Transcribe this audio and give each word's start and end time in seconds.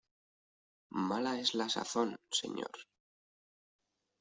mala 1.09 1.37
es 1.39 1.53
la 1.53 1.69
sazón, 1.69 2.15
señor. 2.31 2.71